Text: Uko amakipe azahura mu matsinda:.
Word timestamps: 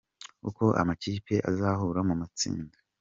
Uko 0.49 0.63
amakipe 0.81 1.35
azahura 1.49 1.99
mu 2.09 2.13
matsinda:. 2.21 2.77